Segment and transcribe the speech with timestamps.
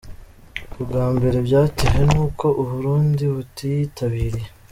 [0.81, 4.49] Ubwa mbere byatewe n’uko u Burundi butayitabiriye.